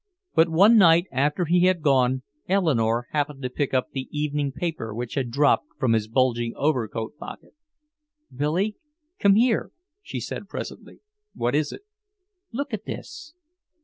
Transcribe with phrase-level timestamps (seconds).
[0.33, 4.95] But one night after he had gone, Eleanore happened to pick up the evening paper
[4.95, 7.53] which had dropped from his bulging overcoat pocket.
[8.35, 8.77] "Billy,
[9.19, 9.69] come here,"
[10.01, 11.01] she said presently.
[11.35, 11.81] "What is it?"
[12.51, 13.35] "Look at this."